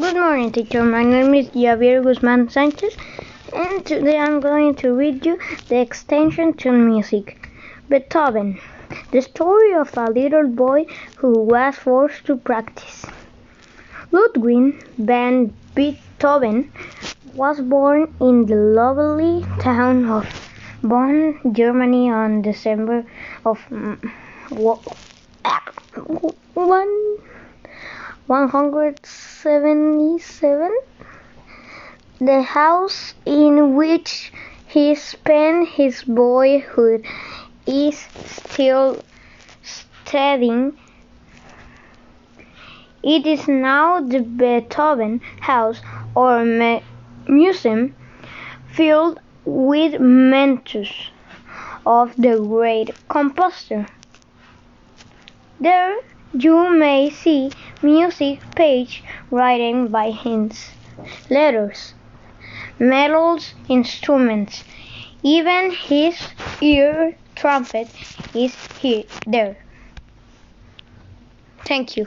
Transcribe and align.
Good 0.00 0.14
morning, 0.14 0.52
teacher. 0.52 0.84
My 0.84 1.02
name 1.02 1.34
is 1.34 1.48
Javier 1.48 2.00
Guzman 2.04 2.48
Sanchez, 2.50 2.96
and 3.52 3.84
today 3.84 4.16
I'm 4.16 4.38
going 4.38 4.76
to 4.76 4.92
read 4.92 5.26
you 5.26 5.40
the 5.68 5.80
extension 5.80 6.52
to 6.58 6.70
music. 6.70 7.48
Beethoven, 7.88 8.60
the 9.10 9.22
story 9.22 9.74
of 9.74 9.96
a 9.96 10.04
little 10.08 10.46
boy 10.46 10.86
who 11.16 11.32
was 11.40 11.74
forced 11.74 12.26
to 12.26 12.36
practice. 12.36 13.06
Ludwig 14.12 14.84
van 14.98 15.52
Beethoven 15.74 16.70
was 17.34 17.60
born 17.60 18.14
in 18.20 18.46
the 18.46 18.54
lovely 18.54 19.44
town 19.58 20.08
of 20.08 20.28
Bonn, 20.84 21.40
Germany 21.50 22.08
on 22.08 22.42
December 22.42 23.04
of 23.44 23.58
mm, 23.68 24.12
ah, 25.44 25.64
one 26.54 28.48
177. 29.40 30.76
The 32.18 32.42
house 32.42 33.14
in 33.24 33.76
which 33.76 34.32
he 34.66 34.96
spent 34.96 35.68
his 35.68 36.02
boyhood 36.02 37.06
is 37.64 37.96
still 38.26 39.00
standing. 39.62 40.76
It 43.04 43.26
is 43.26 43.46
now 43.46 44.00
the 44.00 44.22
Beethoven 44.22 45.20
House 45.38 45.80
or 46.16 46.44
museum 47.28 47.94
filled 48.72 49.20
with 49.44 50.00
mementos 50.00 51.10
of 51.86 52.12
the 52.16 52.38
great 52.38 52.90
composer. 53.08 53.86
There 55.60 56.00
you 56.32 56.70
may 56.76 57.10
see 57.10 57.50
music 57.82 58.40
page 58.54 59.02
writing 59.30 59.88
by 59.88 60.10
hands, 60.10 60.70
letters, 61.30 61.94
medals, 62.78 63.54
instruments. 63.68 64.64
Even 65.22 65.72
his 65.72 66.16
ear 66.60 67.16
trumpet 67.34 67.88
is 68.34 68.54
here 68.78 69.04
there. 69.26 69.56
Thank 71.64 71.96
you. 71.96 72.06